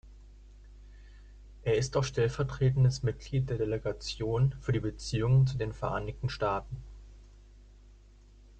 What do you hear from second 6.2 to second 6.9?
Staaten.